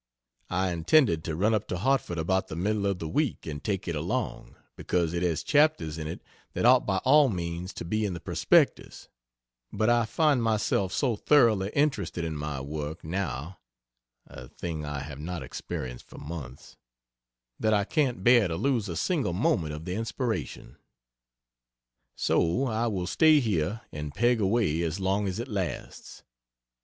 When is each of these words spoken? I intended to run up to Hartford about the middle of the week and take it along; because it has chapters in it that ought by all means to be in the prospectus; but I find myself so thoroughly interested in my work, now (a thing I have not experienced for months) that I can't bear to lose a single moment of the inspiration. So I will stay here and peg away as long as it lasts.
I 0.49 0.71
intended 0.71 1.23
to 1.25 1.35
run 1.35 1.53
up 1.53 1.67
to 1.67 1.77
Hartford 1.77 2.17
about 2.17 2.47
the 2.47 2.55
middle 2.55 2.87
of 2.87 2.97
the 2.97 3.07
week 3.07 3.45
and 3.45 3.63
take 3.63 3.87
it 3.87 3.95
along; 3.95 4.55
because 4.75 5.13
it 5.13 5.21
has 5.21 5.43
chapters 5.43 5.99
in 5.99 6.07
it 6.07 6.23
that 6.53 6.65
ought 6.65 6.87
by 6.87 6.97
all 7.05 7.29
means 7.29 7.71
to 7.73 7.85
be 7.85 8.03
in 8.03 8.13
the 8.15 8.19
prospectus; 8.19 9.09
but 9.71 9.91
I 9.91 10.05
find 10.05 10.41
myself 10.41 10.91
so 10.91 11.15
thoroughly 11.15 11.69
interested 11.75 12.25
in 12.25 12.35
my 12.35 12.59
work, 12.61 13.03
now 13.03 13.59
(a 14.25 14.47
thing 14.49 14.83
I 14.85 15.01
have 15.01 15.19
not 15.19 15.43
experienced 15.43 16.05
for 16.07 16.17
months) 16.17 16.77
that 17.59 17.75
I 17.75 17.83
can't 17.83 18.23
bear 18.23 18.47
to 18.47 18.55
lose 18.57 18.89
a 18.89 18.95
single 18.97 19.33
moment 19.33 19.75
of 19.75 19.85
the 19.85 19.93
inspiration. 19.93 20.77
So 22.15 22.65
I 22.65 22.87
will 22.87 23.05
stay 23.05 23.39
here 23.39 23.81
and 23.91 24.11
peg 24.15 24.41
away 24.41 24.81
as 24.81 24.99
long 24.99 25.27
as 25.27 25.37
it 25.37 25.47
lasts. 25.47 26.23